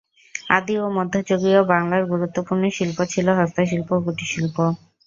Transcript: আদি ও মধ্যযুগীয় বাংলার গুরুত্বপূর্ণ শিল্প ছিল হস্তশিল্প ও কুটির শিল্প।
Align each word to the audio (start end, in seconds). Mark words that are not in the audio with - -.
আদি 0.51 0.73
ও 0.79 0.97
মধ্যযুগীয় 0.97 1.61
বাংলার 1.71 2.03
গুরুত্বপূর্ণ 2.11 2.63
শিল্প 2.77 2.97
ছিল 3.13 3.27
হস্তশিল্প 3.39 3.89
ও 3.93 4.03
কুটির 4.05 4.29
শিল্প। 4.33 4.57